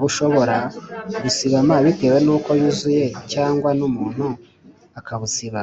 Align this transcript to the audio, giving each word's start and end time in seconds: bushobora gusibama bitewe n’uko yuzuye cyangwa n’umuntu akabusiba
bushobora 0.00 0.56
gusibama 1.22 1.74
bitewe 1.84 2.18
n’uko 2.26 2.50
yuzuye 2.60 3.04
cyangwa 3.32 3.70
n’umuntu 3.78 4.26
akabusiba 4.98 5.62